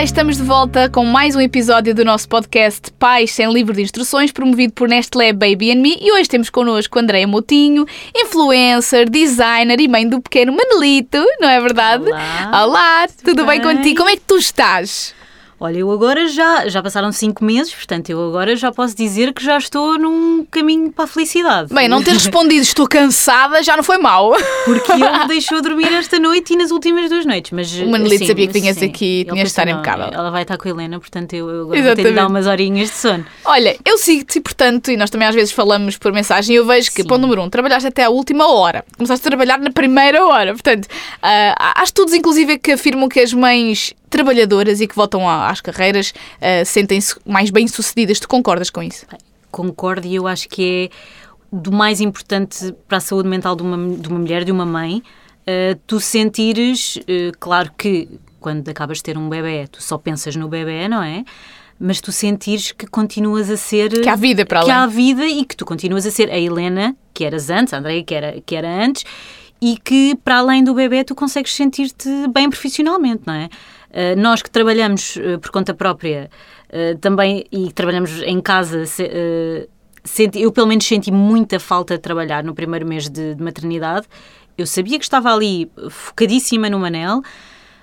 [0.00, 3.82] Olá, estamos de volta com mais um episódio do nosso podcast Pais sem Livro de
[3.82, 5.98] Instruções, promovido por Nestlé Baby and Me.
[6.00, 7.84] E hoje temos connosco Andréia Motinho,
[8.16, 12.04] influencer, designer e mãe do pequeno Manelito, não é verdade?
[12.04, 12.64] Olá.
[12.64, 13.60] Olá, tudo bem?
[13.60, 13.76] bem?
[13.76, 13.98] contigo?
[13.98, 15.14] Como é que tu estás?
[15.62, 19.44] Olha, eu agora já, já passaram cinco meses, portanto, eu agora já posso dizer que
[19.44, 21.74] já estou num caminho para a felicidade.
[21.74, 24.32] Bem, não ter respondido estou cansada já não foi mal.
[24.64, 27.52] Porque ele me deixou dormir esta noite e nas últimas duas noites.
[27.52, 28.86] Mas, O Manelito sim, sabia que vinhas sim.
[28.86, 30.08] aqui e tinhas de estar impecável.
[30.10, 32.46] Ela vai estar com a Helena, portanto, eu, eu agora vou ter de dar umas
[32.46, 33.26] horinhas de sono.
[33.44, 36.64] Olha, eu sigo-te e, portanto, e nós também às vezes falamos por mensagem, e eu
[36.64, 37.08] vejo que, Sim.
[37.08, 38.82] ponto número um, trabalhaste até à última hora.
[38.96, 40.52] Começaste a trabalhar na primeira hora.
[40.52, 40.88] Portanto,
[41.22, 46.12] ah, há estudos, inclusive, que afirmam que as mães trabalhadoras e que voltam às carreiras
[46.40, 48.20] ah, sentem-se mais bem-sucedidas.
[48.20, 49.06] Tu concordas com isso?
[49.50, 51.20] Concordo e eu acho que é
[51.52, 55.02] do mais importante para a saúde mental de uma, de uma mulher, de uma mãe,
[55.46, 60.36] eh, tu sentires, eh, claro que quando acabas de ter um bebê, tu só pensas
[60.36, 61.24] no bebê, não é?
[61.78, 64.00] Mas tu sentires que continuas a ser.
[64.00, 64.84] Que há vida para que além.
[64.84, 68.04] há vida e que tu continuas a ser a Helena, que eras antes, a Andréia,
[68.04, 69.04] que era, que era antes,
[69.60, 73.48] e que para além do bebê tu consegues sentir-te bem profissionalmente, não é?
[73.90, 76.30] Uh, nós que trabalhamos uh, por conta própria
[76.68, 79.68] uh, também e trabalhamos em casa, se-
[80.04, 84.06] senti- eu pelo menos senti muita falta de trabalhar no primeiro mês de, de maternidade.
[84.56, 87.22] Eu sabia que estava ali focadíssima no Manel,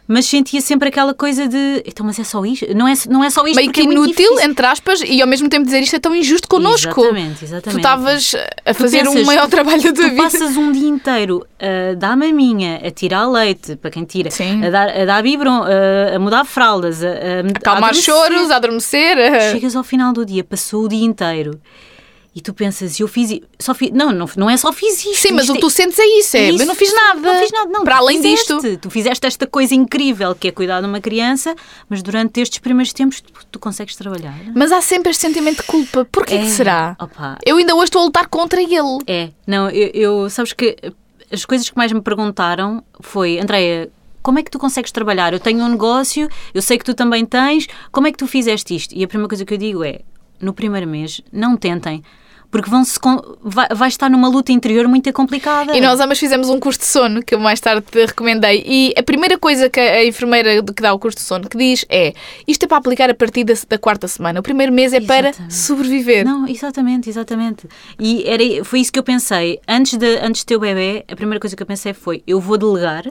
[0.08, 2.66] mas sentia sempre aquela coisa de então, mas é só isto?
[2.76, 5.50] Não é, não é só isto Meio que é inútil, entre aspas, e ao mesmo
[5.50, 7.02] tempo dizer isto é tão injusto connosco.
[7.02, 7.78] Exatamente, Tu exatamente.
[7.80, 8.36] estavas
[8.66, 10.24] a Tu fazer um pensas, maior tu- trabalho da tua tu vida.
[10.24, 14.64] passas um dia inteiro a dar maminha, a tirar leite, para quem tira, Sim.
[14.66, 18.56] a dar, a dar biberon, a, a mudar fraldas, a, a, Acalmar a choros, a
[18.56, 19.18] adormecer.
[19.52, 21.60] Chegas ao final do dia, passou o dia inteiro
[22.38, 23.40] e tu pensas, eu fiz.
[23.58, 25.16] Só fiz não, não, não é só fiz isto.
[25.28, 27.20] Sim, mas o isto que tu sentes é isso, é, isso, eu não fiz nada.
[27.20, 27.84] Não fiz nada, não.
[27.84, 28.78] Para tu além fizeste, disto.
[28.78, 31.56] Tu fizeste esta coisa incrível que é cuidar de uma criança,
[31.90, 34.36] mas durante estes primeiros tempos tu, tu consegues trabalhar.
[34.54, 36.06] Mas há sempre este sentimento de culpa.
[36.12, 36.96] Porquê que É, será?
[37.02, 38.76] opa, Eu ainda hoje estou a lutar contra ele.
[39.08, 40.76] É, não, eu, eu- sabes que
[41.32, 43.90] as coisas que mais me perguntaram foi, Andréia,
[44.22, 45.34] como é que tu consegues trabalhar?
[45.34, 48.76] Eu tenho um negócio, eu sei que tu também tens, como é que tu fizeste
[48.76, 48.94] isto?
[48.94, 50.02] E a primeira coisa que eu digo é,
[50.40, 52.04] no primeiro mês, não tentem,
[52.50, 53.00] porque vão -se
[53.44, 55.76] vai, vai estar numa luta interior muito complicada.
[55.76, 58.64] E nós ambas fizemos um curso de sono, que eu mais tarde te recomendei.
[58.66, 61.86] E a primeira coisa que a enfermeira que dá o curso de sono que diz
[61.90, 62.14] é
[62.48, 64.40] isto é para aplicar a partir da, da quarta semana.
[64.40, 65.54] O primeiro mês é para Exatamente.
[65.56, 66.26] sobreviver.
[66.26, 67.68] Não, exatamente, exatamente.
[68.00, 69.60] E era, foi isso que eu pensei.
[69.68, 72.40] Antes de, antes de ter o bebê, a primeira coisa que eu pensei foi: eu
[72.40, 73.06] vou delegar,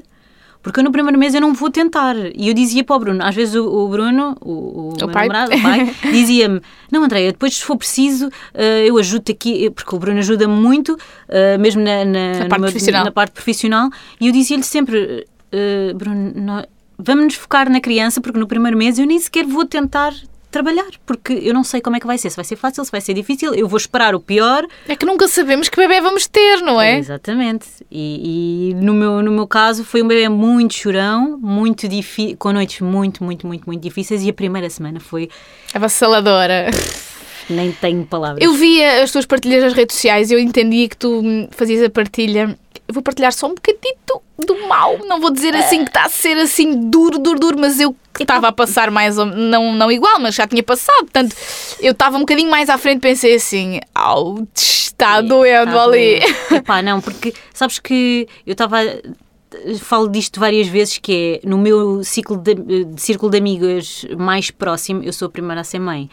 [0.66, 2.16] porque eu no primeiro mês eu não vou tentar.
[2.34, 5.28] E eu dizia para o Bruno, às vezes o, o Bruno, o, o, meu pai.
[5.28, 6.60] namorado, o pai, dizia-me:
[6.90, 10.98] Não, Andréia, depois se for preciso, eh, eu ajudo-te aqui, porque o Bruno ajuda-me muito,
[11.28, 13.04] eh, mesmo na, na, no parte meu- profissional.
[13.04, 13.90] na parte profissional.
[14.20, 16.64] E eu dizia-lhe sempre: eh, Bruno, nó-
[16.98, 20.12] vamos nos focar na criança, porque no primeiro mês eu nem sequer vou tentar.
[20.56, 22.90] Trabalhar, porque eu não sei como é que vai ser, se vai ser fácil, se
[22.90, 26.26] vai ser difícil, eu vou esperar o pior, É que nunca sabemos que bebê vamos
[26.26, 26.98] ter, não é?
[26.98, 27.66] Exatamente.
[27.90, 32.54] E, e no, meu, no meu caso foi um bebê muito chorão, muito difícil, com
[32.54, 34.24] noites muito, muito, muito, muito difíceis.
[34.24, 35.28] E a primeira semana foi.
[35.74, 36.70] Avassaladora.
[37.50, 38.42] Nem tenho palavras.
[38.42, 41.82] Eu via as tuas partilhas nas redes sociais e eu entendia que tu hum, fazias
[41.82, 42.58] a partilha.
[42.88, 43.95] Eu vou partilhar só um bocadito do
[44.66, 44.98] mal.
[45.06, 48.22] Não vou dizer assim que está a ser assim duro, duro, duro, mas eu que
[48.22, 51.00] estava a passar mais ou não, não igual, mas já tinha passado.
[51.00, 51.36] Portanto,
[51.80, 56.20] eu estava um bocadinho mais à frente pensei assim, au, está doendo Tá ali.
[56.50, 58.78] Epá, não, porque sabes que eu estava.
[59.80, 64.50] Falo disto várias vezes, que é no meu ciclo de, de círculo de amigas mais
[64.50, 66.10] próximo, eu sou a primeira a ser mãe.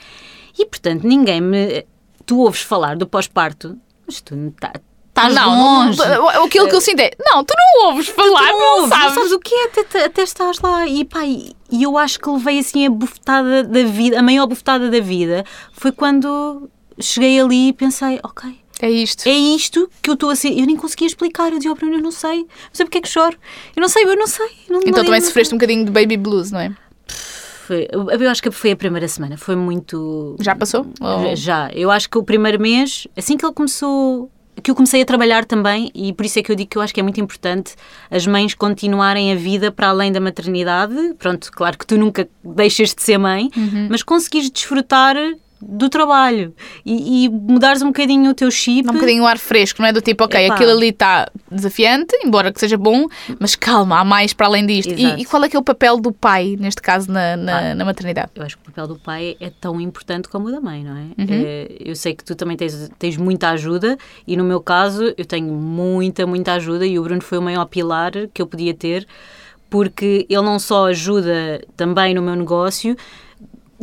[0.58, 1.86] E portanto, ninguém me.
[2.25, 4.74] Tu ouves falar do pós-parto, mas tu não tá-
[5.16, 5.97] estás Não, longe.
[6.00, 9.31] não, aquilo que eu sinto é, não, tu não ouves falar, Tu não, ouves, sabes.
[9.31, 10.88] o que é, até, até estás lá.
[10.88, 14.90] E pá, e eu acho que levei assim a bufetada da vida, a maior bufetada
[14.90, 16.69] da vida, foi quando
[17.00, 18.50] cheguei ali e pensei, ok,
[18.81, 19.28] É isto.
[19.28, 20.50] é isto que eu estou a ser.
[20.59, 21.50] Eu nem conseguia explicar.
[21.51, 23.38] Eu dizia ao Bruno, eu não sei, não sei porque é que choro.
[23.75, 24.48] Eu não sei, eu não sei.
[24.69, 26.71] Não, Então não, também não sofreste um bocadinho de baby blues, não é?
[27.66, 30.36] Foi, eu eu acho que foi a primeira semana, foi muito.
[30.42, 30.86] Já passou?
[31.00, 31.69] Ou- Já.
[31.74, 34.30] Eu acho que o primeiro mês, assim que ele começou.
[34.63, 36.81] Que eu comecei a trabalhar também, e por isso é que eu digo que eu
[36.81, 37.75] acho que é muito importante
[38.10, 40.95] as mães continuarem a vida para além da maternidade.
[41.19, 43.88] Pronto, claro que tu nunca deixas de ser mãe, Uhum.
[43.92, 45.15] mas conseguires desfrutar
[45.68, 46.54] do trabalho
[46.86, 48.89] e, e mudares um bocadinho o teu chip.
[48.89, 49.94] Um bocadinho o ar fresco, não é?
[49.94, 50.56] Do tipo, ok, Epá.
[50.56, 53.07] aquilo ali está desafiante, embora que seja bom,
[53.39, 54.92] mas calma, há mais para além disto.
[54.92, 57.86] E, e qual é que é o papel do pai, neste caso, na, na, na
[57.86, 58.31] maternidade?
[58.36, 60.98] Eu acho que o papel do pai é tão importante como o da mãe, não
[60.98, 61.01] é?
[61.01, 61.27] Uhum.
[61.30, 65.25] Eh, Eu sei que tu também tens, tens muita ajuda e no meu caso eu
[65.25, 69.07] tenho muita, muita ajuda e o Bruno foi o maior pilar que eu podia ter
[69.69, 72.95] porque ele não só ajuda também no meu negócio,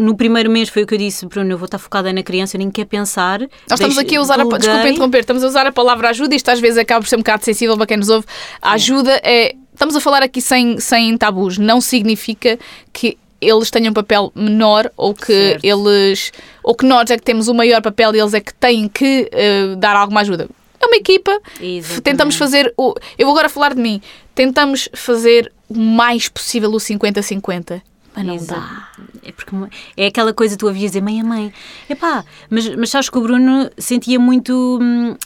[0.00, 2.56] no primeiro mês foi o que eu disse, Bruno, eu vou estar focada na criança,
[2.56, 3.40] eu nem quer pensar.
[3.40, 6.48] Nós estamos aqui a usar, a, desculpa interromper, estamos a usar a palavra ajuda, isto
[6.50, 8.26] às vezes acaba por ser um bocado sensível para quem nos ouve.
[8.62, 12.58] A ajuda é, estamos a falar aqui sem, sem tabus, não significa
[12.92, 15.64] que eles tenham um papel menor ou que certo.
[15.64, 16.32] eles
[16.62, 19.30] ou que nós é que temos o maior papel e eles é que têm que
[19.32, 20.48] uh, dar alguma ajuda.
[20.80, 21.38] É uma equipa.
[21.60, 22.00] Exatamente.
[22.00, 22.94] Tentamos fazer o.
[23.18, 24.00] Eu vou agora falar de mim.
[24.34, 27.82] Tentamos fazer o mais possível o 50-50.
[28.14, 28.60] Mas não Exato.
[28.60, 28.88] dá.
[29.22, 29.54] É, porque
[29.96, 31.52] é aquela coisa que tu havias dizer, mãe a mãe.
[31.88, 34.78] Epá, mas, mas sabes que o Bruno sentia muito.
[34.80, 35.16] Hum,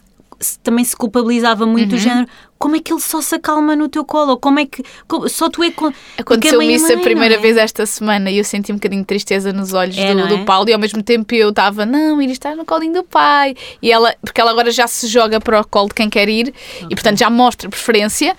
[0.62, 1.96] também se culpabilizava muito uhum.
[1.96, 2.28] do género
[2.58, 4.36] como é que ele só se acalma no teu colo?
[4.38, 4.82] Como é que.
[5.06, 5.70] Como, só tu é.
[5.70, 7.38] Com, Aconteceu-me isso a primeira é?
[7.38, 10.26] vez esta semana e eu senti um bocadinho de tristeza nos olhos é, do, é?
[10.28, 13.54] do, Paulo e ao mesmo tempo eu estava, não, ir estar no colinho do pai.
[13.82, 16.54] E ela, porque ela agora já se joga para o colo de quem quer ir
[16.76, 16.86] okay.
[16.90, 18.36] e portanto já mostra preferência.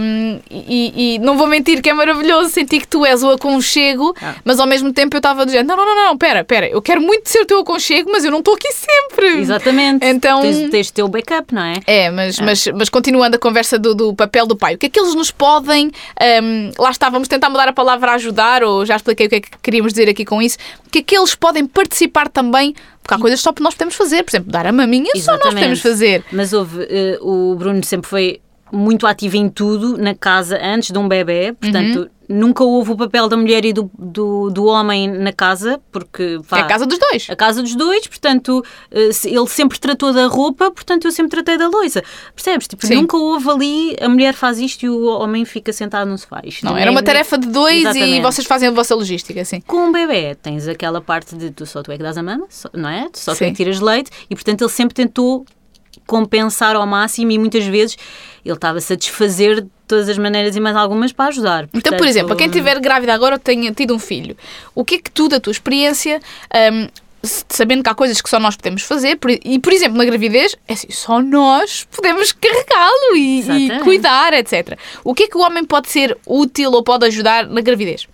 [0.00, 4.14] Um, e, e, não vou mentir que é maravilhoso sentir que tu és o aconchego,
[4.20, 4.34] ah.
[4.44, 7.00] mas ao mesmo tempo eu estava dizendo, não, não, não, não, pera, pera, eu quero
[7.00, 9.40] muito ser o teu aconchego, mas eu não estou aqui sempre.
[9.40, 10.04] Exatamente.
[10.04, 11.74] Então, tens, tens o teu backup, não é?
[11.86, 12.42] É, mas, ah.
[12.44, 14.74] mas, mas continuando a conversa do, do, papel do pai.
[14.74, 15.90] O que é que eles nos podem.
[16.42, 19.40] Um, lá está, vamos tentar mudar a palavra ajudar, ou já expliquei o que é
[19.40, 20.58] que queríamos dizer aqui com isso.
[20.86, 23.94] O que é que eles podem participar também porque há coisas só que nós podemos
[23.94, 24.24] fazer.
[24.24, 25.42] Por exemplo, dar a maminha Exatamente.
[25.42, 26.24] só nós podemos fazer.
[26.32, 28.40] Mas houve, uh, o Bruno sempre foi
[28.72, 32.96] muito ativo em tudo na casa antes de um bebê, portanto, uhum nunca houve o
[32.96, 36.98] papel da mulher e do, do, do homem na casa, porque é a casa dos
[36.98, 37.26] dois.
[37.30, 41.56] A casa dos dois, portanto, eh, ele sempre tratou da roupa, portanto, eu sempre tratei
[41.56, 42.02] da louça.
[42.34, 42.66] Percebes?
[42.66, 42.96] Tipo, Sim.
[42.96, 46.40] nunca houve ali a mulher faz isto e o homem fica sentado no sofá.
[46.44, 48.18] Isto não, era uma tarefa de dois Exatamente.
[48.18, 49.60] e vocês fazem a vossa logística, assim.
[49.60, 52.46] Com um bebê, tens aquela parte de tu só tu é que dás a mama,
[52.72, 53.08] não é?
[53.08, 55.44] Tu só tu é que tiras leite e, portanto, ele sempre tentou
[56.06, 57.96] compensar ao máximo e muitas vezes
[58.44, 61.66] ele estava-se a desfazer de todas as maneiras e mais algumas para ajudar.
[61.66, 64.36] Portanto, então, por exemplo, a quem estiver grávida agora ou tenha tido um filho,
[64.74, 66.20] o que é que tu, da tua experiência,
[66.72, 66.88] um,
[67.48, 70.72] sabendo que há coisas que só nós podemos fazer, e por exemplo, na gravidez, é
[70.72, 74.78] assim, só nós podemos carregá-lo e, e, cuidar, etc.
[75.02, 78.06] O que é que o homem pode ser útil ou pode ajudar na gravidez?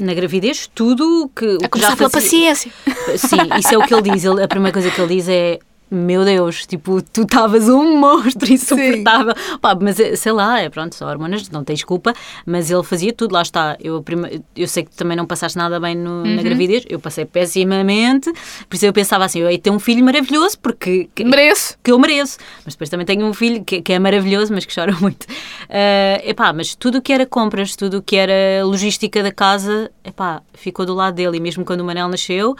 [0.00, 1.58] Na gravidez, tudo que.
[1.62, 2.68] A começar já pela paciência.
[3.16, 4.24] Sim, isso é o que ele diz.
[4.24, 8.52] Ele, a primeira coisa que ele diz é meu Deus, tipo, tu estavas um monstro
[8.52, 9.34] insuportável.
[9.60, 12.12] Pá, mas eh, sei lá, é pronto, são hormonas, não tens culpa,
[12.44, 13.76] mas ele fazia tudo, lá está.
[13.80, 14.42] Eu, prime...
[14.56, 16.36] eu sei que também não passaste nada bem no, uhum.
[16.36, 18.32] na gravidez, eu passei pessimamente,
[18.68, 21.08] por isso eu pensava assim, eu ia ter um filho maravilhoso, porque.
[21.14, 21.78] Que, mereço.
[21.82, 22.38] Que eu mereço.
[22.64, 25.24] Mas depois também tenho um filho que, que é maravilhoso, mas que chora muito.
[25.24, 29.90] Uh, epá, mas tudo o que era compras, tudo o que era logística da casa,
[30.02, 32.56] epá, ficou do lado dele, e mesmo quando o Manel nasceu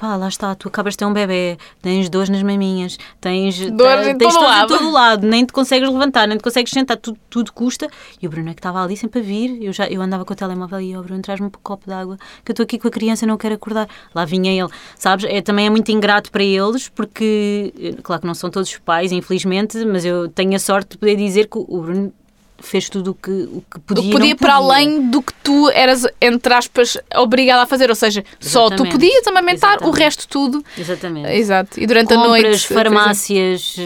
[0.00, 4.06] pá, lá está, tu acabas de ter um bebê, tens dores nas maminhas, tens dores
[4.06, 4.74] em, tens todo, lado.
[4.74, 7.86] em todo lado, nem te consegues levantar, nem te consegues sentar, tudo, tudo custa.
[8.20, 10.32] E o Bruno é que estava ali sempre a vir, eu, já, eu andava com
[10.32, 12.78] o telemóvel e, o oh, Bruno, traz-me um copo de água, que eu estou aqui
[12.78, 13.86] com a criança e não quero acordar.
[14.14, 15.26] Lá vinha ele, sabes?
[15.28, 18.78] É, também é muito ingrato para eles, porque, eh, claro que não são todos os
[18.78, 22.10] pais, infelizmente, mas eu tenho a sorte de poder dizer que o Bruno
[22.60, 24.02] fez tudo o que, o que podia.
[24.02, 27.88] O que podia para além do que tu eras, entre aspas, obrigada a fazer.
[27.90, 28.50] Ou seja, Exatamente.
[28.50, 29.96] só tu podias amamentar, Exatamente.
[29.96, 30.64] o resto tudo.
[30.76, 31.32] Exatamente.
[31.32, 31.80] Exato.
[31.80, 32.66] E durante Compras, a noite.
[32.68, 33.76] farmácias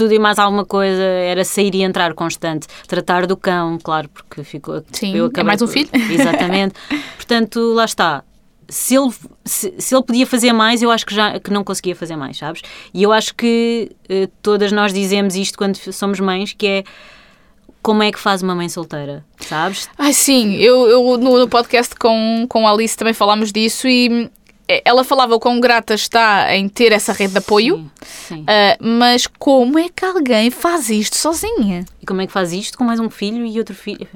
[0.00, 2.66] tudo e mais alguma coisa era sair e entrar constante.
[2.86, 4.82] Tratar do cão, claro, porque ficou.
[4.92, 5.90] Sim, eu é mais um filho.
[6.10, 6.74] Exatamente.
[7.16, 8.24] Portanto, lá está.
[8.66, 9.10] Se ele,
[9.44, 12.38] se, se, ele podia fazer mais, eu acho que já que não conseguia fazer mais,
[12.38, 12.62] sabes?
[12.94, 16.84] E eu acho que eh, todas nós dizemos isto quando somos mães, que é
[17.82, 19.88] como é que faz uma mãe solteira, sabes?
[19.98, 24.30] Ai, sim, eu, eu no, no, podcast com, com a Alice também falámos disso e
[24.68, 28.42] eh, ela falava o quão grata está em ter essa rede de apoio, sim, sim.
[28.42, 31.84] Uh, mas como é que alguém faz isto sozinha?
[32.00, 34.06] E como é que faz isto com mais um filho e outro filho?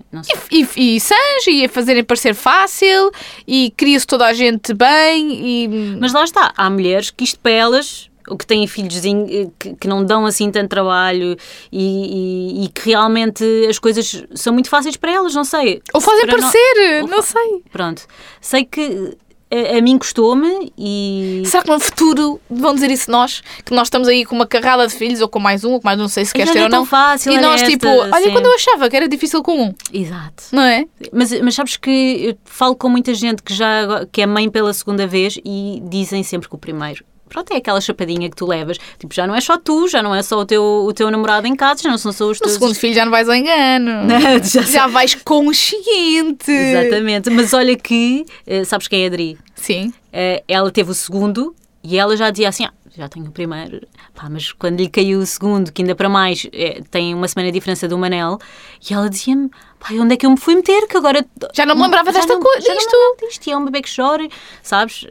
[0.50, 3.10] E, e, e Sanji, e a fazerem parecer fácil,
[3.46, 5.64] e cria-se toda a gente bem.
[5.64, 5.68] E...
[5.98, 9.74] Mas lá está, há mulheres que isto para elas ou que têm filhos eh, que,
[9.74, 11.36] que, não dão assim tanto trabalho
[11.70, 15.82] e, e, e, que realmente as coisas são muito fáceis para elas, não sei.
[15.92, 17.62] Ou fazem parecer, não, não sei.
[17.70, 18.06] Pronto.
[18.40, 19.16] Sei que
[19.54, 21.42] a, a mim custou-me e.
[21.46, 23.42] Será que no futuro vão dizer isso nós?
[23.64, 25.86] Que nós estamos aí com uma carrada de filhos ou com mais um, ou com
[25.86, 26.84] mais um, não sei se queres ter é ou não.
[26.84, 28.32] Fácil, e nós, tipo, olha, sim.
[28.32, 29.74] quando eu achava que era difícil com um.
[29.92, 30.44] Exato.
[30.50, 30.86] Não é?
[31.12, 34.72] Mas, mas sabes que eu falo com muita gente que já que é mãe pela
[34.72, 38.78] segunda vez e dizem sempre que o primeiro pronto, é aquela chapadinha que tu levas.
[38.98, 41.46] Tipo, já não é só tu, já não é só o teu, o teu namorado
[41.46, 42.52] em casa, já não são só os teus.
[42.52, 44.08] No segundo filho já não vais ao engano.
[44.44, 46.50] já, já vais consciente.
[46.50, 47.30] Exatamente.
[47.30, 49.38] Mas olha que, eh, sabes quem é a Adri?
[49.54, 49.92] Sim.
[50.12, 53.86] Eh, ela teve o segundo e ela já dizia assim: ah, já tenho o primeiro,
[54.14, 57.50] pá, mas quando lhe caiu o segundo, que ainda para mais é, tem uma semana
[57.50, 58.38] de diferença do Manel,
[58.88, 59.50] e ela dizia-me:
[59.86, 60.86] pai, onde é que eu me fui meter?
[60.86, 61.24] Que agora.
[61.52, 63.46] Já não me lembrava Já desta coisa, disto.
[63.46, 64.26] E é um bebê que chora,
[64.62, 65.06] sabes?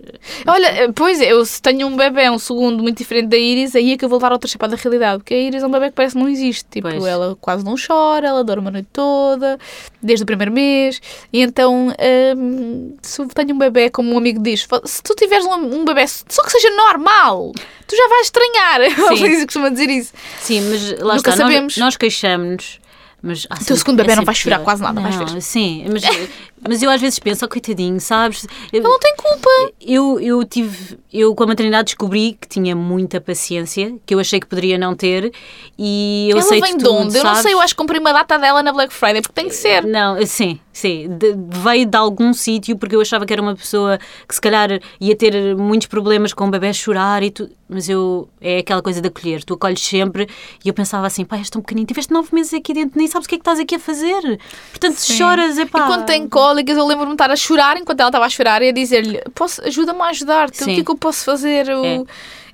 [0.47, 3.93] Olha, pois é, eu se tenho um bebê, um segundo muito diferente da Iris, aí
[3.93, 5.19] é que eu vou levar outra chapada da realidade.
[5.19, 6.65] Porque a Iris é um bebê que parece que não existe.
[6.69, 7.05] Tipo, Pois.
[7.05, 9.59] ela quase não chora, ela dorme a noite toda,
[10.01, 11.01] desde o primeiro mês.
[11.31, 11.93] E então,
[12.37, 16.07] hum, se tenho um bebê, como um amigo diz, se tu tiveres um, um bebê,
[16.07, 17.51] só que seja normal,
[17.87, 18.81] tu já vais estranhar.
[19.17, 19.25] Sim.
[19.25, 20.13] Ele costuma dizer isso.
[20.39, 21.43] Sim, mas lá Nunca está.
[21.43, 21.77] sabemos.
[21.77, 22.82] Nós, nós queixamos-nos.
[23.25, 25.41] Mas há teu sempre- segundo bebê é não vai chorar quase nada, vais não, ver.
[25.41, 26.03] Sim, mas,
[26.67, 28.46] mas eu às vezes penso, oh, coitadinho, sabes?
[28.72, 29.50] Ele não tem culpa.
[29.82, 34.39] eu, eu tive, eu com a maternidade descobri que tinha muita paciência, que eu achei
[34.39, 35.32] que poderia não ter,
[35.77, 37.17] e eu ela aceito vem de onde?
[37.17, 37.41] Eu não sabes?
[37.43, 39.86] sei, eu acho que comprei uma data dela na Black Friday, porque tem que ser.
[39.86, 41.08] Não, sim, sim.
[41.17, 44.70] De- veio de algum sítio porque eu achava que era uma pessoa que se calhar
[45.00, 47.51] ia ter muitos problemas com o bebê chorar e tudo.
[47.67, 49.43] Mas eu é aquela coisa de acolher.
[49.43, 50.27] Tu acolhes sempre
[50.63, 53.25] e eu pensava assim, pai, és tão pequenino, tiveste nove meses aqui dentro, nem sabes
[53.25, 54.39] o que é que estás aqui a fazer.
[54.70, 55.17] Portanto, se Sim.
[55.17, 55.79] choras, é pá.
[55.79, 58.62] E quando tem cólicas, eu lembro-me de estar a chorar enquanto ela estava a chorar
[58.62, 61.67] e a dizer-lhe: "Posso- ajuda-me a ajudar-te, o que é que eu posso fazer?
[61.69, 62.03] É.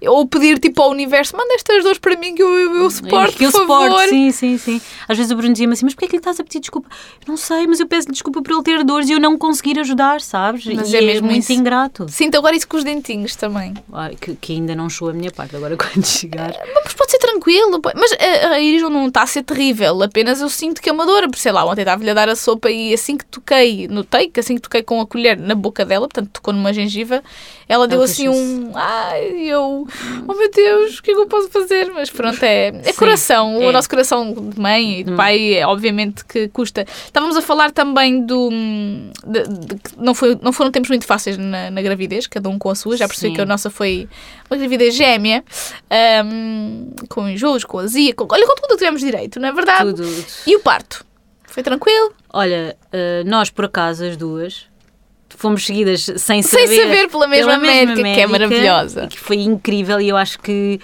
[0.07, 3.35] Ou pedir tipo ao universo: manda estas dores para mim que eu, eu, eu suporto,
[3.37, 4.01] que eu por favor.
[4.07, 4.81] sim, sim, sim.
[5.07, 6.87] Às vezes o Bruno dizia-me assim, mas porquê é que lhe estás a pedir desculpa?
[7.25, 9.79] Eu não sei, mas eu peço-lhe desculpa por ele ter dores e eu não conseguir
[9.79, 10.65] ajudar, sabes?
[10.65, 11.53] Mas e é mesmo muito isso.
[11.53, 12.05] ingrato.
[12.09, 13.73] Sinto agora isso com os dentinhos também.
[14.21, 16.53] Que, que ainda não chegou a minha parte, agora quando chegar.
[16.83, 17.79] Mas pode ser tranquilo.
[17.81, 20.01] pode- Mas a, a Iris não está a ser terrível.
[20.01, 21.23] Apenas eu sinto que é uma dor.
[21.23, 24.39] Porque sei lá, ontem estava-lhe a dar a sopa e assim que toquei, notei que
[24.39, 27.21] assim que toquei com a colher na boca dela, portanto tocou numa gengiva,
[27.67, 28.71] ela deu assim um.
[28.75, 29.87] Ai, eu.
[30.27, 31.91] Oh meu Deus, o que é que eu posso fazer?
[31.93, 33.57] Mas pronto, é, é Sim, coração.
[33.57, 33.71] O é.
[33.71, 36.85] nosso coração de mãe e de pai, é, obviamente que custa.
[37.05, 38.49] Estávamos a falar também do.
[38.49, 42.57] de- de que não, foi, não foram tempos muito fáceis na, na gravidez, cada um
[42.59, 42.95] com a sua.
[42.97, 43.35] Já percebi Sim.
[43.35, 44.07] que a nossa foi
[44.49, 45.43] uma gravidez gêmea,
[45.89, 49.51] ahm, com enjoos, com azia, com, olha, com tudo o que tivemos direito, não é
[49.51, 49.93] verdade?
[49.93, 50.07] Tudo.
[50.47, 51.05] E o parto?
[51.45, 52.13] Foi tranquilo?
[52.31, 54.65] Olha, eh, nós por acaso, as duas,
[55.37, 56.81] fomos seguidas sem Sem saber.
[56.83, 59.07] saber pela mesma médica, que é maravilhosa.
[59.07, 60.79] Que foi incrível e eu acho que,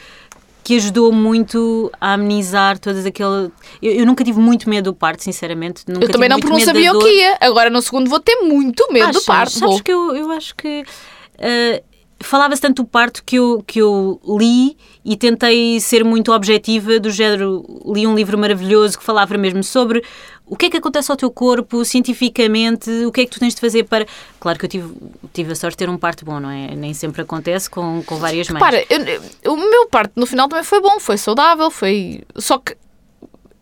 [0.64, 3.52] que ajudou muito a amenizar todas aquele.
[3.82, 5.84] Eu, eu nunca tive muito medo do parto, sinceramente.
[5.88, 7.38] Nunca eu também não, porque não sabia o que ia.
[7.42, 9.52] Agora no segundo vou ter muito medo do parto.
[9.54, 10.84] Sabes que eu, eu acho que.
[11.38, 11.84] eh,
[12.22, 17.12] Falava-se tanto do parto que eu, que eu li e tentei ser muito objetiva, do
[17.12, 17.62] género.
[17.94, 20.02] Li um livro maravilhoso que falava mesmo sobre
[20.48, 23.56] o que é que acontece ao teu corpo cientificamente, o que é que tu tens
[23.56, 24.06] de fazer para.
[24.40, 24.94] Claro que eu tive,
[25.34, 26.76] tive a sorte de ter um parto bom, não é?
[26.76, 28.60] Nem sempre acontece com, com várias mães.
[28.60, 32.22] Para, eu- o meu parto no final também foi bom, foi saudável, foi.
[32.36, 32.76] Só que.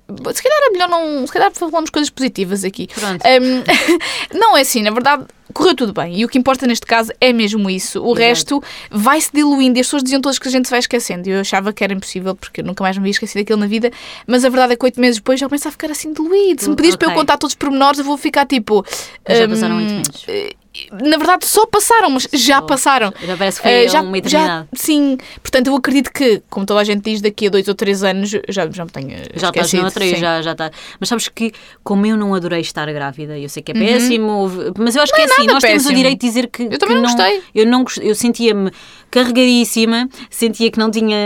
[0.07, 1.25] Se calhar é melhor não.
[1.25, 2.87] Se calhar falamos coisas positivas aqui.
[2.87, 3.21] Pronto.
[3.25, 3.63] Hum,
[4.37, 6.19] não é assim, na verdade, correu tudo bem.
[6.19, 8.01] E o que importa neste caso é mesmo isso.
[8.01, 8.19] O Exato.
[8.19, 9.77] resto vai-se diluindo.
[9.77, 11.29] E as pessoas diziam todas que a gente se vai esquecendo.
[11.29, 13.91] Eu achava que era impossível, porque eu nunca mais me ia esquecer daquilo na vida.
[14.27, 16.61] Mas a verdade é que oito meses depois já começa a ficar assim diluído.
[16.61, 18.85] Se me pedires para eu contar todos os pormenores, eu vou ficar tipo.
[19.27, 20.53] Mas já passaram oito meses.
[20.91, 23.13] Na verdade, só passaram, mas já passaram.
[23.25, 24.67] Já parece que foi Eh, uma eternidade.
[24.75, 28.03] sim, portanto, eu acredito que, como toda a gente diz, daqui a dois ou três
[28.03, 30.21] anos já, já me tenho Já estás esquecido, noutra e sim.
[30.21, 30.71] já, já está.
[30.99, 31.51] Mas sabes que,
[31.83, 35.13] como eu não adorei estar grávida, eu sei que é péssimo, houve- mas eu acho
[35.13, 35.47] que é, assim, Uhum.
[35.47, 35.95] nada nós temos o péssimo.
[35.97, 36.63] direito de dizer que.
[36.63, 37.41] Eu também que não gostei.
[37.53, 38.71] Eu, não, eu sentia-me
[39.13, 41.17] carregadíssima, sentia que não tinha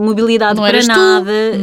[0.00, 1.30] mobilidade Não para nada.
[1.30, 1.56] é-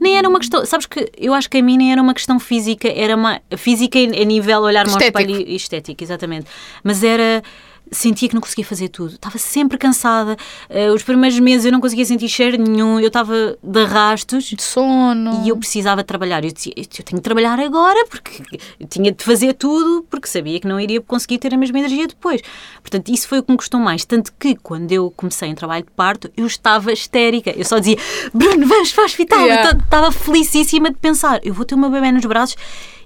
[0.00, 0.64] Nem era uma questão.
[0.66, 3.40] Sabes que eu acho que a mim nem era uma questão física, era uma.
[3.56, 5.20] Física a nível olhar-me ao Estético.
[5.20, 6.46] espelho e estética, exatamente.
[6.82, 7.42] Mas era.
[7.90, 9.14] Sentia que não conseguia fazer tudo.
[9.14, 10.36] Estava sempre cansada.
[10.68, 12.98] Eh, os primeiros meses eu não conseguia sentir cheiro nenhum.
[12.98, 14.44] Eu estava de arrastos.
[14.44, 15.44] De sono.
[15.44, 16.44] E eu precisava trabalhar.
[16.44, 18.42] Eu dizia, eu tenho que trabalhar agora porque
[18.80, 22.06] eu tinha de fazer tudo porque sabia que não iria conseguir ter a mesma energia
[22.06, 22.42] depois.
[22.80, 24.04] Portanto, isso foi o que me custou mais.
[24.04, 27.52] Tanto que quando eu comecei um trabalho de parto, eu estava histérica.
[27.56, 27.98] Eu só dizia,
[28.34, 29.40] Bruno, vamos para o hospital.
[29.40, 29.70] Yeah.
[29.70, 32.56] Eu estava felicíssima de pensar, eu vou ter meu bebê nos braços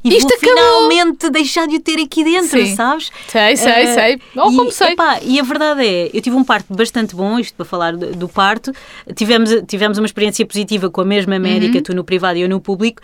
[0.02, 0.54] e Isto vou acabou.
[0.56, 2.74] finalmente deixar de o ter aqui dentro, Sim.
[2.74, 3.10] sabes?
[3.28, 4.20] Sei, sei, Eh, sei.
[4.36, 4.92] Oh, e, como sei.
[4.92, 8.12] epá, e a verdade é, eu tive um parto bastante bom, isto para falar do,
[8.16, 8.72] do parto.
[9.14, 11.82] Tivemos, tivemos uma experiência positiva com a mesma médica, Uhum.
[11.82, 13.02] tu no privado e eu no público.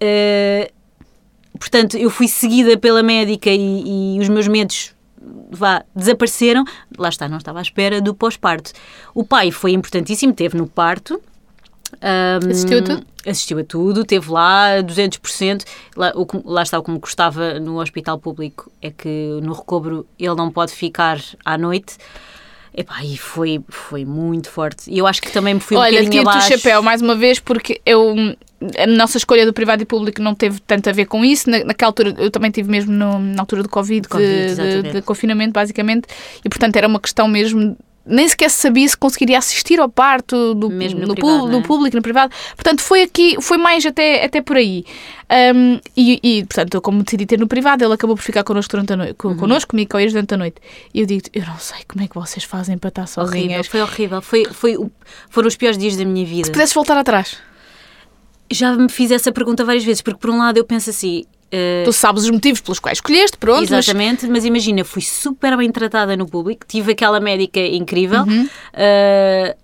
[0.00, 0.70] Eh,
[1.58, 4.92] portanto, eu fui seguida pela médica e, e os meus medos
[5.50, 6.64] vá, desapareceram.
[6.98, 8.72] Lá está, não estava à espera do pós-parto.
[9.14, 11.20] O pai foi importantíssimo, teve no parto.
[12.00, 13.06] Ahm, Assistiu a tudo?
[13.26, 15.64] Assistiu a tudo, teve lá 200%.
[15.96, 20.06] Lá, o, lá está o que me gostava no hospital público é que no recobro
[20.18, 21.96] ele não pode ficar à noite.
[22.74, 24.90] Epá, e foi, foi muito forte.
[24.90, 27.38] E eu acho que também me fui um Olha, tiro-te o chapéu mais uma vez,
[27.38, 28.14] porque eu.
[28.78, 31.50] A nossa escolha do privado e público não teve tanto a ver com isso.
[31.50, 34.92] Na, naquela altura, eu também tive mesmo no- na altura do Covid, Covid, de, de,
[34.92, 36.06] de confinamento, basicamente,
[36.44, 40.68] e portanto era uma questão mesmo nem sequer sabia se conseguiria assistir ao parto do,
[40.68, 41.50] Mesmo no do, privado, não é?
[41.50, 42.32] do público, no privado.
[42.56, 44.84] Portanto, foi aqui, foi mais até, até por aí.
[45.54, 48.70] Um, e, e, portanto, eu como decidi ter no privado, ele acabou por ficar connosco
[48.72, 49.36] durante a noite, Uhum.
[49.36, 50.56] connosco, comigo, com eles durante a noite.
[50.92, 53.66] E eu digo, eu não sei como é que vocês fazem para estar Horrível, sozinhas.
[53.66, 54.20] foi horrível.
[54.22, 54.76] Foi, foi,
[55.30, 56.44] foram os piores dias da minha vida.
[56.46, 57.38] Se pudesses voltar atrás,
[58.50, 61.24] Já me fiz essa pergunta várias vezes, porque por um lado eu penso assim.
[61.50, 64.44] eh, tu sabes os motivos pelos quais escolheste, pronto, mas Exatamente, mas...
[64.44, 68.48] imagina, fui super bem tratada no público, tive aquela médica incrível, Uhum.
[68.72, 69.56] eh,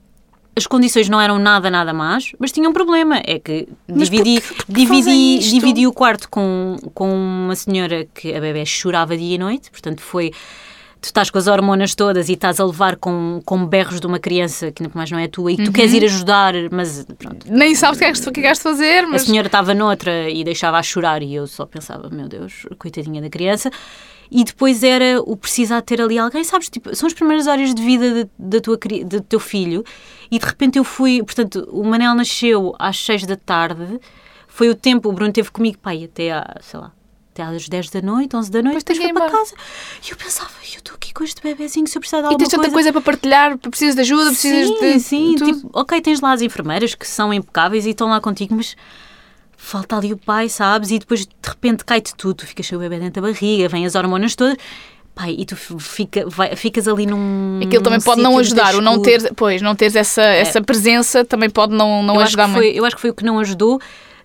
[0.56, 4.40] as condições não eram nada, nada más, mas tinha um problema, é que Mas dividi,
[4.40, 9.37] porquê fazem dividi, dividi o quarto com, com uma senhora que a bebê chorava dia
[9.37, 10.32] e noite, portanto foi...
[11.00, 14.18] Tu estás com as hormonas todas e estás a levar com, com berros de uma
[14.18, 15.64] criança que mais não é tua e Uhum.
[15.66, 18.52] tu queres ir ajudar, mas pronto, nem sabes o que é que o que é
[18.52, 22.08] que fazer, a mas senhora estava noutra e deixava a chorar e eu só pensava,
[22.10, 23.70] meu Deus, coitadinha da criança.
[24.30, 27.82] E depois era o precisar ter ali alguém, sabes, tipo, são as primeiras horas de
[27.82, 28.76] vida da tua,
[29.06, 29.82] do teu filho
[30.30, 33.98] e de repente eu fui, portanto, o Manel nasceu às 6 da tarde,
[34.46, 36.92] foi o tempo, o Bruno teve comigo, pai, até à, sei lá,
[37.38, 39.54] até às 10 da noite, 11 da noite, Depois depois foi para casa.
[40.07, 42.38] E eu pensava, eu estou aqui com este bebezinho, se eu precisar de e alguma
[42.38, 45.52] tens tanta coisa para partilhar, precisas de ajuda, precisas sim, de Sim, tudo.
[45.52, 48.76] tipo, ok, tens lá as enfermeiras que são impecáveis e estão lá contigo, mas
[49.57, 50.90] falta ali o pai, sabes?
[50.90, 53.87] E depois de repente cai-te tudo, tu ficas cheio o bebê dentro da barriga, vêm
[53.87, 54.57] as hormonas todas,
[55.14, 57.61] pai, e tu fica, vai- ficas ali num.
[57.62, 61.25] Aquilo também num pode não ajudar, o não ter, pois, não teres essa, essa presença
[61.25, 62.61] também pode não, não eu ajudar muito.
[62.62, 63.80] foi, Eu acho que foi o que não ajudou.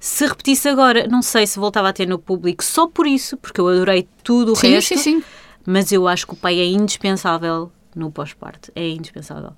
[0.05, 3.61] Se repetisse agora, não sei se voltava a ter no público só por isso, porque
[3.61, 4.89] eu adorei tudo o Sim, resto.
[4.89, 5.23] sim, sim.
[5.65, 8.69] Mas eu acho que o pai é indispensável no pós-parto.
[8.75, 9.53] É indispensável.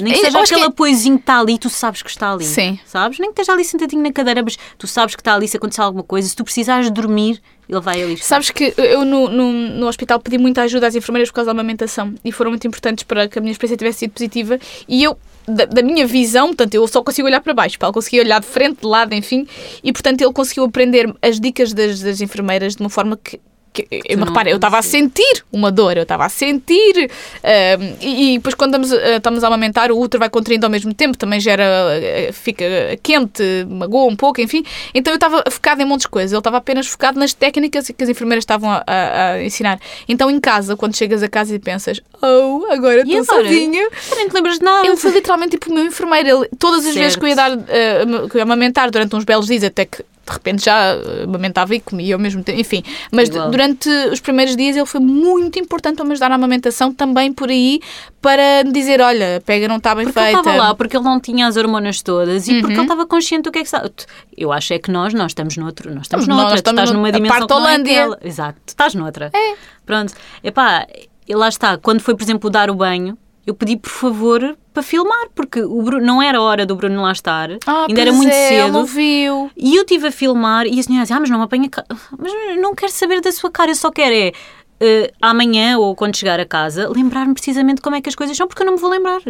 [0.00, 2.44] Nem que Eu seja aquele que- apoiozinho que está ali, tu sabes que está ali.
[2.46, 2.78] Sim.
[2.86, 3.18] Sabes?
[3.18, 5.82] Nem que esteja ali sentadinho na cadeira, mas tu sabes que está ali se acontecer
[5.82, 6.26] alguma coisa.
[6.28, 8.26] Se tu precisares dormir, ele vai estar.
[8.26, 11.52] Sabes que eu no, no, no hospital pedi muita ajuda às enfermeiras por causa da
[11.52, 14.58] amamentação e foram muito importantes para que a minha experiência tivesse sido positiva
[14.88, 17.94] e eu, da, da minha visão, portanto, eu só consigo olhar para baixo, para ela
[17.94, 19.46] conseguia olhar de frente, de lado, enfim,
[19.82, 23.40] e portanto ele conseguiu aprender as dicas das, das enfermeiras de uma forma que.
[23.72, 27.10] Que eu me reparo, eu estava a sentir uma dor, eu estava a sentir,
[27.42, 30.70] ahm, e, e depois quando estamos, a- estamos a amamentar, o útero vai contraindo ao
[30.70, 32.64] mesmo tempo, também gera, eh, fica
[33.02, 34.64] quente, magoa um pouco, enfim.
[34.94, 38.02] Então eu estava focada em montes de coisas, ele estava apenas focado nas técnicas que
[38.04, 39.78] as enfermeiras estavam a, a- a ensinar.
[40.08, 43.48] Então em casa, quando chegas a casa e pensas, oh, agora estou agora?
[43.48, 43.88] sozinho.
[44.08, 44.86] Tu nem te lembras de nada.
[44.86, 46.28] Ele foi literalmente tipo o meu enfermeiro.
[46.28, 49.24] Ele, todas as vezes que eu ia dar, eh, que eu ia amamentar durante uns
[49.24, 52.82] belos dias, até que de repente já eh, amamentava e comia ao mesmo tempo, enfim.
[53.12, 53.50] Mas Igual.
[53.50, 57.48] durante os primeiros dias ele foi muito importante para me ajudar na amamentação, também por
[57.50, 57.80] aí,
[58.22, 60.40] para me dizer: olha, a pega não está bem Porque ele feita.
[60.40, 62.60] estava lá, porque ele não tinha as hormonas todas e Uhum.
[62.60, 63.88] porque ele estava consciente do que é que está.
[64.36, 66.90] Eu acho é que nós, nós estamos noutro, nós estamos Nós noutra, estamos tu estás
[66.90, 67.92] no- numa dimensão parte é Holândia.
[68.00, 68.18] aquela.
[68.22, 69.30] Exato, tu estás noutra.
[69.34, 69.54] É.
[69.84, 70.12] Pronto.
[70.44, 70.86] Epá,
[71.28, 73.16] e lá está, quando foi, por exemplo, dar o banho,
[73.50, 77.02] eu pedi por favor para filmar, porque o Bruno, não era a hora do Bruno
[77.02, 78.84] lá estar, Ah, ainda era muito é, cedo.
[78.84, 79.50] viu.
[79.56, 81.84] E eu estive a filmar e a senhora dizia, ah, mas não me apanha ca...
[82.16, 84.32] Mas não quero saber da sua cara, eu só quero é
[84.80, 88.48] eh, amanhã ou quando chegar a casa lembrar-me precisamente como é que as coisas são,
[88.48, 89.20] porque eu não me vou lembrar.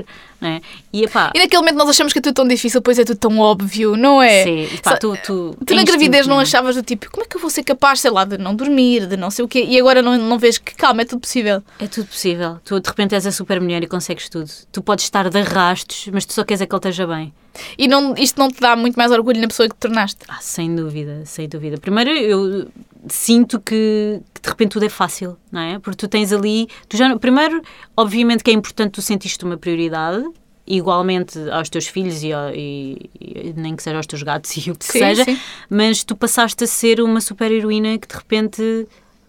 [0.40, 0.60] Não é?
[0.92, 3.18] E epá, E naquele momento nós achamos que é tudo tão difícil, pois é tudo
[3.18, 4.44] tão óbvio, não é?
[4.44, 6.42] sim, epá, Só- tu, tu, Tu é na gravidez não é?
[6.42, 9.06] achavas do tipo, como é que eu vou ser capaz, sei lá, de não dormir,
[9.06, 11.62] de não sei o quê, e agora não, não vês que calma, é tudo possível.
[11.78, 12.58] É tudo possível.
[12.64, 14.50] Tu de repente és a super mulher e consegues tudo.
[14.72, 17.32] Tu podes estar de arrastos, mas tu só queres é que ele esteja bem.
[17.76, 20.18] E não, isto não te dá muito mais orgulho na pessoa que te tornaste.
[20.28, 21.78] Ah, sem dúvida, sem dúvida.
[21.78, 22.68] Primeiro, eu
[23.08, 25.78] sinto que, que de repente tudo é fácil, não é?
[25.78, 26.68] Porque tu tens ali.
[26.88, 27.60] Tu já, primeiro,
[27.96, 30.24] obviamente que é importante tu sentiste uma prioridade,
[30.66, 34.76] igualmente aos teus filhos e, e- e nem que seja aos teus gatos e o
[34.76, 35.38] que Sim, seja, sim.
[35.68, 38.86] mas tu passaste a ser uma super heroína que de repente.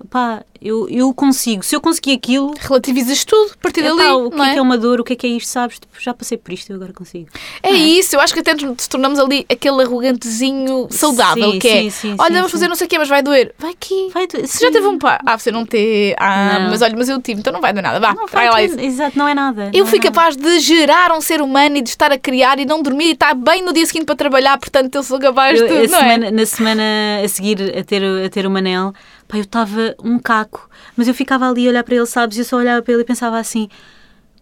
[0.09, 1.63] Pá, eu, eu consigo.
[1.63, 4.11] Se eu conseguir aquilo, Relativizas tudo a partir epá, dali.
[4.11, 5.79] o que é que é uma dor, o que é que é isto, sabes?
[5.79, 7.27] Tipo, já passei por isto, eu agora consigo.
[7.63, 11.81] É isso, eu acho que até nos tornamos ali aquele arrogantezinho saudável Sim, que é.
[11.83, 13.53] sim, sim, olha, vamos fazer não sei o quê, mas vai doer.
[13.57, 14.09] Vai aqui.
[14.13, 15.19] Vai, tu- Você já teve um pá?
[15.25, 16.15] Ah, você não tem.
[16.19, 16.69] Ah, Não.
[16.69, 17.99] mas olha, mas eu tive, então não vai doer nada.
[17.99, 18.79] Vá, Não, vai lá isso.
[18.79, 19.71] Exato, não é nada.
[19.73, 20.11] Eu não fui é nada.
[20.13, 23.11] capaz de gerar um ser humano e de estar a criar e não dormir e
[23.11, 25.87] estar bem no dia seguinte para trabalhar, portanto eu sou capaz Eu, de é?
[25.87, 26.83] semana- Na semana
[27.23, 28.93] a seguir a ter, a ter o Manel,
[29.31, 32.37] pá, eu estava um caco, mas eu ficava ali a olhar para ele, sabes?
[32.37, 33.69] E eu só olhava para ele e pensava assim: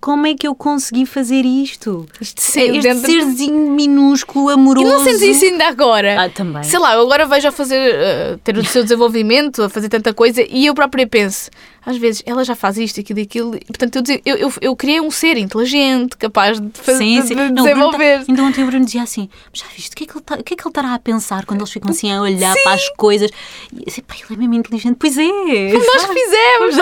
[0.01, 2.05] como é que eu consegui fazer isto?
[2.21, 4.87] Isto saiu este dentro de- serzinho minúsculo, amoroso.
[4.87, 6.23] E não sentes isso ainda agora?
[6.23, 6.63] Ah, também.
[6.63, 10.13] Sei lá, eu agora vejo a fazer, eh, ter o seu desenvolvimento, a fazer tanta
[10.13, 11.49] coisa, e eu própria penso,
[11.85, 13.51] às vezes ela já faz isto, aquilo e aquilo.
[13.67, 17.27] Portanto, eu, dizia- eu, eu, eu criei um ser inteligente, capaz de, fazer, Sim, de,
[17.27, 17.27] sim.
[17.29, 18.25] de Bruno tá- desenvolver.
[18.27, 20.35] ainda ontem o Bruno dizia assim: "Mas já viste, o que, é que ele tá-
[20.35, 22.73] o que é que ele estará a pensar quando eles ficam assim a olhar para
[22.73, 23.29] as coisas?
[23.73, 24.97] E disse, pá, ele é mesmo inteligente.
[24.99, 25.23] Pois é.
[25.23, 26.13] Nós sabe?
[26.13, 26.75] fizemos!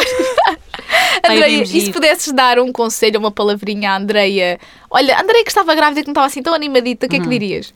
[1.23, 4.59] Ai, Andreia, e se pudesses dar um conselho, uma palavrinha à Andreia?
[4.89, 7.19] Olha, Andreia que estava grávida e que não estava assim tão animadita, o que é
[7.19, 7.73] que dirias?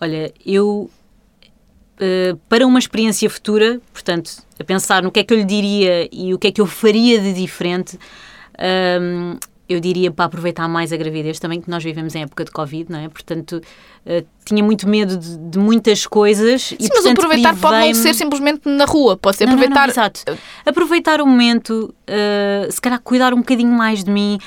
[0.00, 0.90] Olha, eu.
[2.00, 6.08] Eh, para uma experiência futura, portanto, a pensar no que é que eu lhe diria
[6.10, 7.98] e o que é que eu faria de diferente,
[9.00, 9.36] hum,
[9.68, 12.90] eu diria para aproveitar mais a gravidez também, que nós vivemos em época de Covid,
[12.90, 13.08] não é?
[13.08, 13.60] Portanto,
[14.04, 16.62] eh, tinha muito medo de, de muitas coisas.
[16.62, 19.58] Sim, e, mas portanto, aproveitar pode não ser simplesmente na rua, pode ser Não, não,
[19.60, 19.88] não, aproveitar.
[19.88, 20.38] exato.
[20.66, 24.38] Aproveitar o momento, eh, se calhar cuidar um bocadinho mais de mim,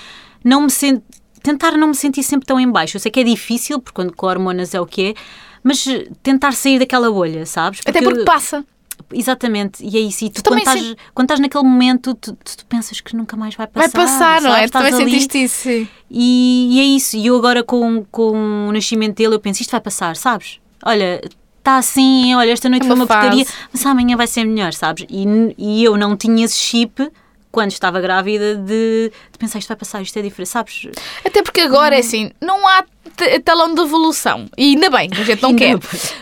[0.43, 1.01] não me sen-
[1.43, 2.95] tentar não me sentir sempre tão em baixo.
[2.97, 5.13] Eu sei que é difícil, porque quando com hormonas é o que é,
[5.61, 7.81] mas eh, tentar sair daquela bolha, sabes?
[7.85, 8.65] Até porque passa.
[9.11, 10.25] Exatamente, e é isso.
[10.25, 13.35] E tu, Tu quando, estás, quando estás naquele momento, tu, tu- tu pensas que nunca
[13.37, 13.89] mais vai passar.
[13.89, 14.67] Vai passar, não é?
[14.67, 14.71] sabes?
[14.71, 15.55] Tu também ali sentiste isso.
[15.63, 15.87] sim.
[16.09, 17.17] e, e é isso.
[17.17, 20.59] E eu agora com, com o nascimento dele, eu penso, isto vai passar, sabes?
[20.85, 21.21] Olha,
[21.59, 24.73] está assim, olha, esta noite É foi uma uma porcaria, mas amanhã vai ser melhor,
[24.73, 25.05] sabes?
[25.09, 25.25] E,
[25.57, 27.09] e eu não tinha esse chip
[27.53, 30.87] quando estava grávida de, de pensar, isto vai passar, isto é diferente, sabes?
[31.23, 32.83] Até porque agora é assim, não há
[33.43, 34.45] talão de evolução.
[34.57, 35.77] E ainda bem, a gente não quer.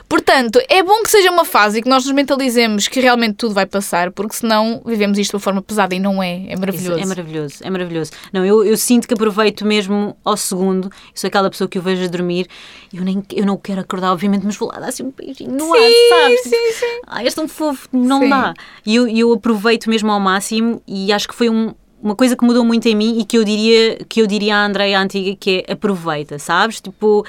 [0.10, 3.54] Portanto, é bom que seja uma fase e que nós nos mentalizemos que realmente tudo
[3.54, 6.44] vai passar, porque senão vivemos isto de uma forma pesada e não é.
[6.50, 6.96] É maravilhoso.
[7.00, 8.12] Isso é maravilhoso, é maravilhoso.
[8.34, 10.86] Não, eu, eu sinto que aproveito mesmo ao segundo.
[10.88, 12.48] Eu sou aquela pessoa que o vejo a dormir.
[12.94, 15.74] Eu, nem, eu não quero acordar, obviamente, mas vou lá dar assim um beijinho no
[15.74, 16.42] ar, sabes?
[16.44, 17.02] sim, sim.
[17.08, 18.30] Ai, és tão fofo, não Sim.
[18.30, 18.54] dá.
[18.86, 22.44] E eu, eu aproveito mesmo ao máximo e acho que foi um- uma coisa que
[22.44, 25.64] mudou muito em mim e que eu diria, que eu diria à Andreia antiga que
[25.68, 26.82] é aproveita, sabes?
[26.82, 27.26] Tipo.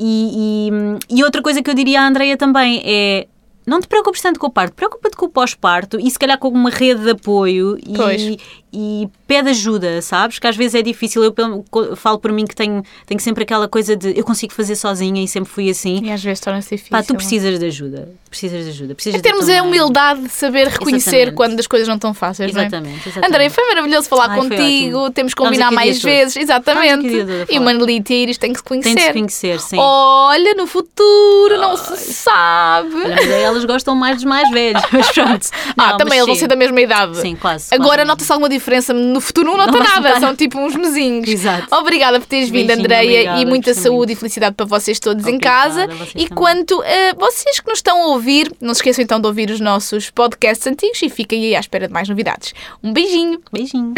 [0.00, 0.68] E,
[1.10, 3.26] e, e outra coisa que eu diria à Andreia também é.
[3.68, 6.48] Não te preocupes tanto com o parto, preocupa-te com o pós-parto e se calhar com
[6.48, 8.38] uma rede de apoio e,
[8.72, 10.38] e pede ajuda, sabes?
[10.38, 11.22] Que às vezes é difícil.
[11.22, 15.22] Eu falo por mim que tenho, tenho sempre aquela coisa de eu consigo fazer sozinha
[15.22, 16.00] e sempre fui assim.
[16.04, 16.90] E às vezes torna-se difícil.
[16.90, 18.08] Pá, tu precisas de ajuda.
[18.28, 18.94] Precisas de ajuda.
[18.94, 21.36] Precisas É termos de a humildade de saber reconhecer Exatamente.
[21.36, 22.60] quando as coisas não estão fáceis, é?
[22.60, 23.26] Exatamente, exatamente.
[23.34, 25.10] Andrei, foi maravilhoso falar Ai, contigo.
[25.10, 26.36] Temos que Estamos combinar mais vezes.
[26.36, 27.08] Exatamente.
[27.48, 29.06] E Manolito e Iris têm que se Tem de conhecer.
[29.06, 29.76] se conhecer, sim.
[29.78, 32.94] Olha, no futuro, não se sabe.
[32.94, 34.82] Olha, elas gostam mais dos mais velhos.
[34.92, 35.46] Mas pronto.
[35.76, 37.16] ah, Não, também mas eles vão ser da mesma idade.
[37.18, 37.74] Sim, quase.
[37.74, 38.92] Agora nota-se alguma diferença?
[38.92, 40.20] No futuro não nota Não nada, notar.
[40.20, 41.28] são tipo uns mesinhos.
[41.28, 41.66] Exato.
[41.74, 45.84] Obrigada por teres vindo, Andreia, e muita saúde e felicidade para vocês todos em casa.
[46.14, 46.28] E também.
[46.34, 49.60] quanto a vocês que nos estão a ouvir, não se esqueçam então de ouvir os
[49.60, 52.52] nossos podcasts antigos e fiquem aí à espera de mais novidades.
[52.82, 53.40] Um beijinho!
[53.52, 53.94] Beijinho.